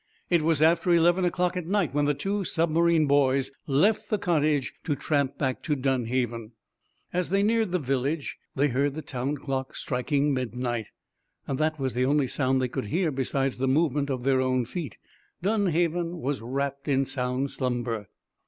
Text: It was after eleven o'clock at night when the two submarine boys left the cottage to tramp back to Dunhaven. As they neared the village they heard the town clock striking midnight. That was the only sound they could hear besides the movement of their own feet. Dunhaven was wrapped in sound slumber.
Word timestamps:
It 0.31 0.41
was 0.41 0.63
after 0.63 0.89
eleven 0.91 1.25
o'clock 1.25 1.55
at 1.55 1.67
night 1.67 1.93
when 1.93 2.05
the 2.05 2.15
two 2.15 2.43
submarine 2.43 3.05
boys 3.05 3.51
left 3.67 4.09
the 4.09 4.17
cottage 4.17 4.73
to 4.83 4.95
tramp 4.95 5.37
back 5.37 5.61
to 5.61 5.75
Dunhaven. 5.75 6.53
As 7.13 7.29
they 7.29 7.43
neared 7.43 7.69
the 7.69 7.77
village 7.77 8.37
they 8.55 8.69
heard 8.69 8.95
the 8.95 9.03
town 9.03 9.35
clock 9.37 9.75
striking 9.75 10.33
midnight. 10.33 10.87
That 11.47 11.77
was 11.77 11.93
the 11.93 12.05
only 12.05 12.25
sound 12.27 12.59
they 12.59 12.67
could 12.67 12.85
hear 12.85 13.11
besides 13.11 13.59
the 13.59 13.67
movement 13.67 14.09
of 14.09 14.23
their 14.23 14.41
own 14.41 14.65
feet. 14.65 14.97
Dunhaven 15.43 16.19
was 16.19 16.41
wrapped 16.41 16.87
in 16.87 17.05
sound 17.05 17.51
slumber. 17.51 18.07